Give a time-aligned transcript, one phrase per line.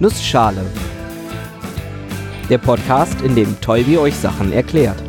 [0.00, 0.64] Nussschale.
[2.48, 5.02] Der Podcast, in dem Tolbi euch Sachen erklärt.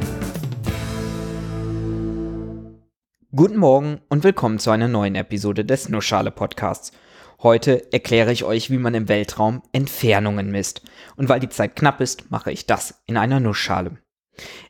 [3.32, 6.92] Guten Morgen und willkommen zu einer neuen Episode des Nussschale Podcasts.
[7.44, 10.82] Heute erkläre ich euch, wie man im Weltraum Entfernungen misst.
[11.18, 14.00] Und weil die Zeit knapp ist, mache ich das in einer Nussschale.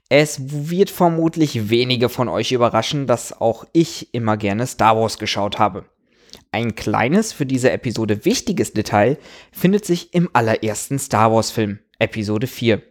[0.10, 5.60] Es wird vermutlich wenige von euch überraschen, dass auch ich immer gerne Star Wars geschaut
[5.60, 5.86] habe.
[6.52, 9.18] Ein kleines, für diese Episode wichtiges Detail
[9.52, 12.82] findet sich im allerersten Star Wars-Film, Episode 4.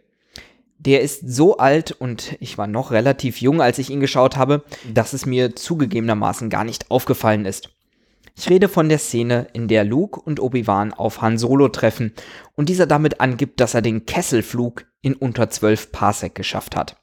[0.77, 4.63] Der ist so alt und ich war noch relativ jung, als ich ihn geschaut habe,
[4.93, 7.69] dass es mir zugegebenermaßen gar nicht aufgefallen ist.
[8.37, 12.13] Ich rede von der Szene, in der Luke und Obi-Wan auf Han Solo treffen
[12.55, 16.95] und dieser damit angibt, dass er den Kesselflug in unter 12 Parsec geschafft hat.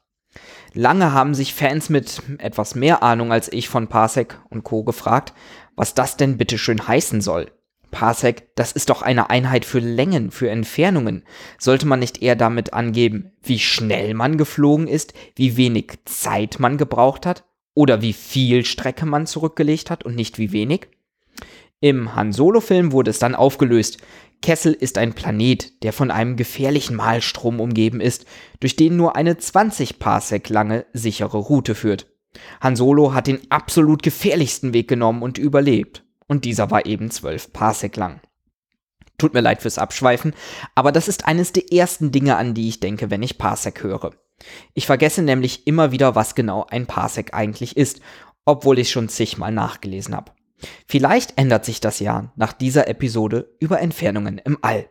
[0.73, 4.83] Lange haben sich Fans mit etwas mehr Ahnung als ich von Parsec und Co.
[4.83, 5.33] gefragt,
[5.77, 7.51] was das denn bitteschön heißen soll.
[7.91, 11.23] Parsec, das ist doch eine Einheit für Längen, für Entfernungen.
[11.57, 16.77] Sollte man nicht eher damit angeben, wie schnell man geflogen ist, wie wenig Zeit man
[16.77, 20.87] gebraucht hat oder wie viel Strecke man zurückgelegt hat und nicht wie wenig?
[21.79, 23.99] Im Han Solo-Film wurde es dann aufgelöst.
[24.41, 28.25] Kessel ist ein Planet, der von einem gefährlichen Malstrom umgeben ist,
[28.59, 32.07] durch den nur eine 20 Parsec lange sichere Route führt.
[32.61, 36.03] Han Solo hat den absolut gefährlichsten Weg genommen und überlebt.
[36.27, 38.21] Und dieser war eben 12 Parsec lang.
[39.17, 40.33] Tut mir leid fürs Abschweifen,
[40.75, 44.11] aber das ist eines der ersten Dinge, an die ich denke, wenn ich Parsec höre.
[44.75, 48.01] Ich vergesse nämlich immer wieder, was genau ein Parsec eigentlich ist,
[48.45, 50.31] obwohl ich schon zigmal nachgelesen habe.
[50.87, 54.89] Vielleicht ändert sich das ja nach dieser Episode über Entfernungen im All.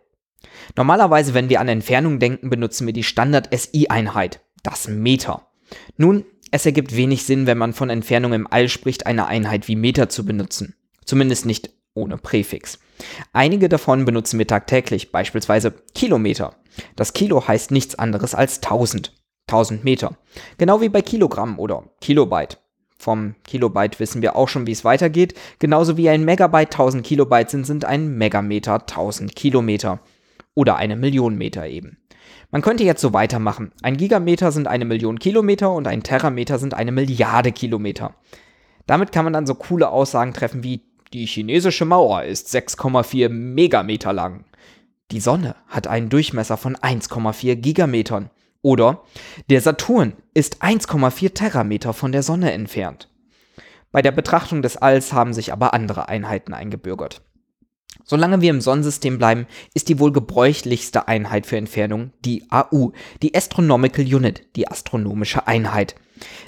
[0.76, 5.48] Normalerweise, wenn wir an Entfernungen denken, benutzen wir die Standard-SI-Einheit, das Meter.
[5.96, 6.24] Nun,
[6.56, 10.08] es ergibt wenig Sinn, wenn man von Entfernung im All spricht, eine Einheit wie Meter
[10.08, 10.74] zu benutzen.
[11.04, 12.78] Zumindest nicht ohne Präfix.
[13.32, 16.56] Einige davon benutzen wir tagtäglich, beispielsweise Kilometer.
[16.94, 19.12] Das Kilo heißt nichts anderes als 1000.
[19.48, 20.16] 1000 Meter.
[20.58, 22.58] Genau wie bei Kilogramm oder Kilobyte.
[22.98, 25.34] Vom Kilobyte wissen wir auch schon, wie es weitergeht.
[25.58, 30.00] Genauso wie ein Megabyte 1000 Kilobyte sind, sind ein Megameter 1000 Kilometer.
[30.56, 31.98] Oder eine Million Meter eben.
[32.50, 33.72] Man könnte jetzt so weitermachen.
[33.82, 38.14] Ein Gigameter sind eine Million Kilometer und ein Terameter sind eine Milliarde Kilometer.
[38.86, 40.80] Damit kann man dann so coole Aussagen treffen wie
[41.12, 44.44] die chinesische Mauer ist 6,4 Megameter lang.
[45.12, 48.30] Die Sonne hat einen Durchmesser von 1,4 Gigametern.
[48.62, 49.02] Oder
[49.48, 53.08] der Saturn ist 1,4 Terameter von der Sonne entfernt.
[53.92, 57.22] Bei der Betrachtung des Alls haben sich aber andere Einheiten eingebürgert.
[58.08, 63.34] Solange wir im Sonnensystem bleiben, ist die wohl gebräuchlichste Einheit für Entfernung die AU, die
[63.34, 65.96] Astronomical Unit, die astronomische Einheit.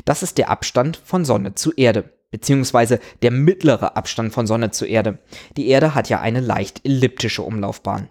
[0.04, 4.86] Das ist der Abstand von Sonne zu Erde, beziehungsweise der mittlere Abstand von Sonne zu
[4.86, 5.18] Erde.
[5.56, 8.08] Die Erde hat ja eine leicht elliptische Umlaufbahn.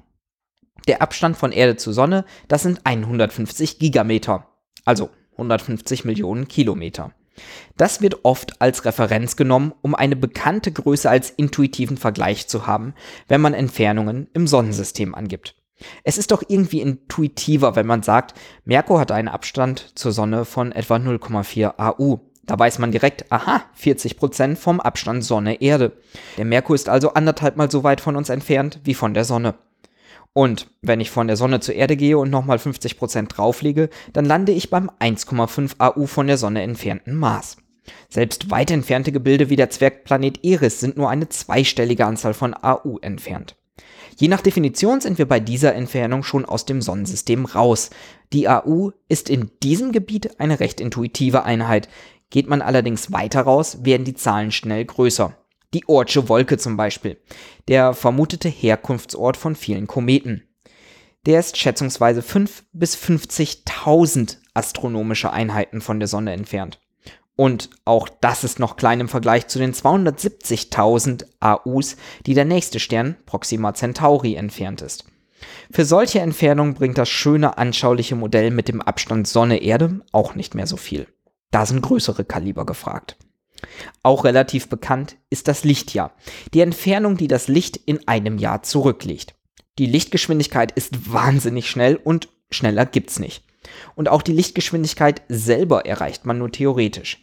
[0.89, 4.47] Der Abstand von Erde zu Sonne, das sind 150 Gigameter,
[4.83, 7.13] also 150 Millionen Kilometer.
[7.77, 12.93] Das wird oft als Referenz genommen, um eine bekannte Größe als intuitiven Vergleich zu haben,
[13.27, 15.55] wenn man Entfernungen im Sonnensystem angibt.
[16.03, 18.33] Es ist doch irgendwie intuitiver, wenn man sagt,
[18.65, 22.19] Merkur hat einen Abstand zur Sonne von etwa 0,4 AU.
[22.47, 25.91] Da weiß man direkt, aha, 40% vom Abstand Sonne-Erde.
[26.37, 29.55] Der Merkur ist also anderthalb mal so weit von uns entfernt wie von der Sonne.
[30.37, 34.51] Und wenn ich von der Sonne zur Erde gehe und nochmal 50% drauflege, dann lande
[34.51, 37.57] ich beim 1,5 AU von der Sonne entfernten Mars.
[38.07, 42.99] Selbst weit entfernte Gebilde wie der Zwergplanet Eris sind nur eine zweistellige Anzahl von AU
[43.01, 43.55] entfernt.
[44.17, 47.89] Je nach Definition sind wir bei dieser Entfernung schon aus dem Sonnensystem raus.
[48.31, 51.89] Die AU ist in diesem Gebiet eine recht intuitive Einheit.
[52.29, 55.35] Geht man allerdings weiter raus, werden die Zahlen schnell größer.
[55.73, 57.17] Die Ortsche Wolke zum Beispiel,
[57.67, 60.43] der vermutete Herkunftsort von vielen Kometen.
[61.25, 66.79] Der ist schätzungsweise 5 bis 50.000 astronomische Einheiten von der Sonne entfernt.
[67.35, 72.79] Und auch das ist noch klein im Vergleich zu den 270.000 AUs, die der nächste
[72.79, 75.05] Stern, Proxima Centauri, entfernt ist.
[75.69, 80.65] Für solche Entfernungen bringt das schöne, anschauliche Modell mit dem Abstand Sonne-Erde auch nicht mehr
[80.65, 81.07] so viel.
[81.51, 83.17] Da sind größere Kaliber gefragt.
[84.03, 86.13] Auch relativ bekannt ist das Lichtjahr,
[86.53, 89.35] die Entfernung, die das Licht in einem Jahr zurücklegt.
[89.77, 93.43] Die Lichtgeschwindigkeit ist wahnsinnig schnell und schneller gibt's nicht.
[93.95, 97.19] Und auch die Lichtgeschwindigkeit selber erreicht man nur theoretisch.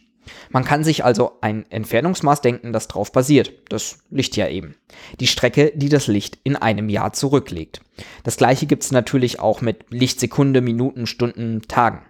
[0.49, 4.75] Man kann sich also ein Entfernungsmaß denken, das drauf basiert, das Lichtjahr eben.
[5.19, 7.81] Die Strecke, die das Licht in einem Jahr zurücklegt.
[8.23, 12.01] Das gleiche gibt's natürlich auch mit Lichtsekunde, Minuten, Stunden, Tagen.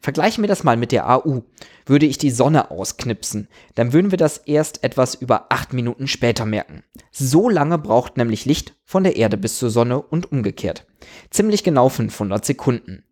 [0.00, 1.42] Vergleichen wir das mal mit der AU.
[1.86, 6.46] Würde ich die Sonne ausknipsen, dann würden wir das erst etwas über 8 Minuten später
[6.46, 6.82] merken.
[7.10, 10.86] So lange braucht nämlich Licht von der Erde bis zur Sonne und umgekehrt.
[11.30, 13.04] Ziemlich genau 500 Sekunden.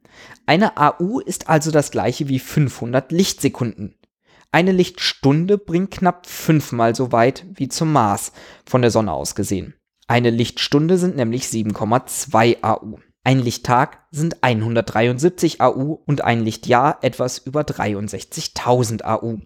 [0.47, 3.97] Eine AU ist also das gleiche wie 500 Lichtsekunden.
[4.50, 8.32] Eine Lichtstunde bringt knapp fünfmal so weit wie zum Mars
[8.67, 9.75] von der Sonne aus gesehen.
[10.06, 12.99] Eine Lichtstunde sind nämlich 7,2 AU.
[13.25, 19.39] Ein Lichttag sind 173 AU und ein Lichtjahr etwas über 63.000 AU.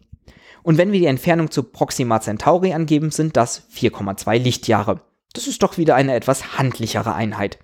[0.63, 5.03] Und wenn wir die Entfernung zu Proxima Centauri angeben, sind das 4,2 Lichtjahre.
[5.35, 7.59] Das ist doch wieder eine etwas handlichere Einheit.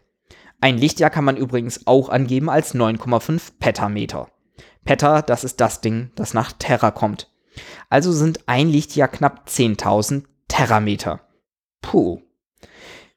[0.61, 4.29] Ein Lichtjahr kann man übrigens auch angeben als 9,5 Petameter.
[4.85, 7.31] Peta, das ist das Ding, das nach Terra kommt.
[7.89, 11.21] Also sind ein Lichtjahr knapp 10.000 Terameter.
[11.81, 12.21] Puh.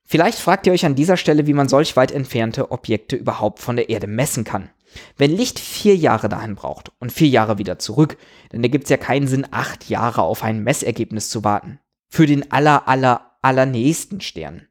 [0.06, 3.76] Vielleicht fragt ihr euch an dieser Stelle, wie man solch weit entfernte Objekte überhaupt von
[3.76, 4.70] der Erde messen kann.
[5.18, 8.18] Wenn Licht vier Jahre dahin braucht und vier Jahre wieder zurück,
[8.50, 11.80] dann ergibt es ja keinen Sinn, acht Jahre auf ein Messergebnis zu warten.
[12.08, 14.68] Für den aller, aller, allernächsten Stern.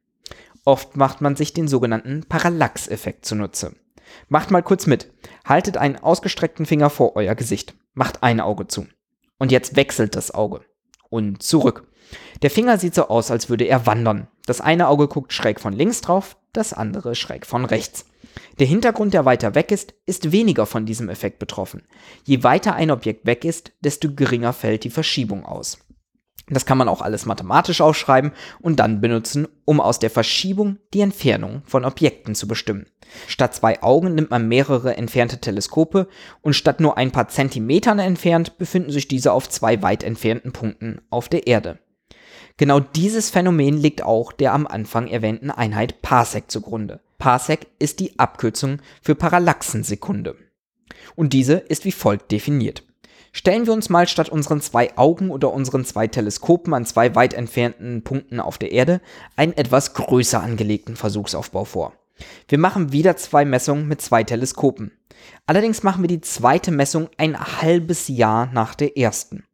[0.64, 3.74] Oft macht man sich den sogenannten Parallaxeffekt zunutze.
[4.28, 5.12] Macht mal kurz mit.
[5.44, 7.74] Haltet einen ausgestreckten Finger vor euer Gesicht.
[7.92, 8.86] Macht ein Auge zu.
[9.38, 10.62] Und jetzt wechselt das Auge.
[11.14, 11.86] Und zurück.
[12.42, 14.26] Der Finger sieht so aus, als würde er wandern.
[14.46, 18.04] Das eine Auge guckt schräg von links drauf, das andere schräg von rechts.
[18.58, 21.84] Der Hintergrund, der weiter weg ist, ist weniger von diesem Effekt betroffen.
[22.24, 25.78] Je weiter ein Objekt weg ist, desto geringer fällt die Verschiebung aus.
[26.48, 31.00] Das kann man auch alles mathematisch aufschreiben und dann benutzen, um aus der Verschiebung die
[31.00, 32.86] Entfernung von Objekten zu bestimmen.
[33.26, 36.08] Statt zwei Augen nimmt man mehrere entfernte Teleskope
[36.42, 41.00] und statt nur ein paar Zentimetern entfernt befinden sich diese auf zwei weit entfernten Punkten
[41.10, 41.78] auf der Erde.
[42.56, 47.00] Genau dieses Phänomen liegt auch der am Anfang erwähnten Einheit Parsec zugrunde.
[47.18, 50.36] Parsec ist die Abkürzung für Parallaxensekunde.
[51.16, 52.84] Und diese ist wie folgt definiert.
[53.36, 57.34] Stellen wir uns mal statt unseren zwei Augen oder unseren zwei Teleskopen an zwei weit
[57.34, 59.00] entfernten Punkten auf der Erde
[59.34, 61.94] einen etwas größer angelegten Versuchsaufbau vor.
[62.46, 64.92] Wir machen wieder zwei Messungen mit zwei Teleskopen.
[65.46, 69.44] Allerdings machen wir die zweite Messung ein halbes Jahr nach der ersten.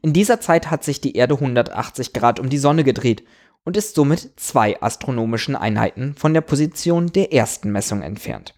[0.00, 3.22] In dieser Zeit hat sich die Erde 180 Grad um die Sonne gedreht
[3.64, 8.54] und ist somit zwei astronomischen Einheiten von der Position der ersten Messung entfernt.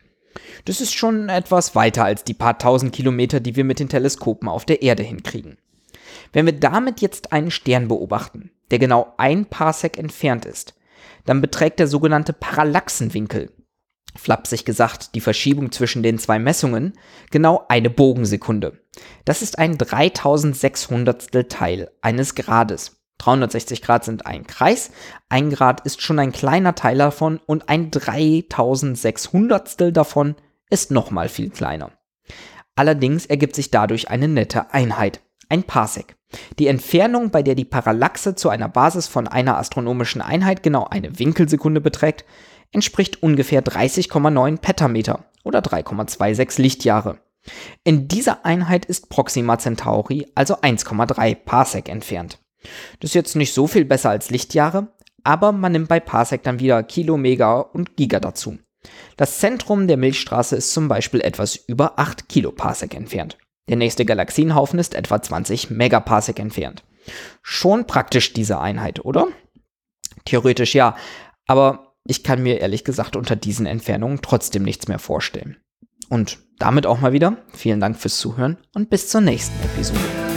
[0.64, 4.48] Das ist schon etwas weiter als die paar tausend Kilometer, die wir mit den Teleskopen
[4.48, 5.58] auf der Erde hinkriegen.
[6.32, 10.75] Wenn wir damit jetzt einen Stern beobachten, der genau ein Parsec entfernt ist,
[11.25, 13.50] dann beträgt der sogenannte Parallaxenwinkel,
[14.16, 16.94] flapsig gesagt die Verschiebung zwischen den zwei Messungen,
[17.31, 18.81] genau eine Bogensekunde.
[19.24, 22.97] Das ist ein 3600 Teil eines Grades.
[23.19, 24.91] 360 Grad sind ein Kreis,
[25.29, 30.37] ein Grad ist schon ein kleiner Teil davon und ein 3600 davon
[30.70, 31.91] ist nochmal viel kleiner.
[32.76, 36.17] Allerdings ergibt sich dadurch eine nette Einheit, ein Parsec.
[36.59, 41.19] Die Entfernung, bei der die Parallaxe zu einer Basis von einer astronomischen Einheit genau eine
[41.19, 42.26] Winkelsekunde beträgt,
[42.70, 47.19] entspricht ungefähr 30,9 Petameter oder 3,26 Lichtjahre.
[47.82, 52.38] In dieser Einheit ist Proxima Centauri also 1,3 Parsec entfernt.
[53.00, 54.88] Das ist jetzt nicht so viel besser als Lichtjahre,
[55.25, 58.58] aber man nimmt bei Parsec dann wieder Kilo, Mega und Giga dazu.
[59.16, 63.37] Das Zentrum der Milchstraße ist zum Beispiel etwas über 8 Kiloparsec entfernt.
[63.69, 66.84] Der nächste Galaxienhaufen ist etwa 20 Megaparsec entfernt.
[67.43, 69.28] Schon praktisch diese Einheit, oder?
[70.25, 70.96] Theoretisch ja,
[71.46, 75.58] aber ich kann mir ehrlich gesagt unter diesen Entfernungen trotzdem nichts mehr vorstellen.
[76.08, 80.28] Und damit auch mal wieder vielen Dank fürs Zuhören und bis zur nächsten Episode.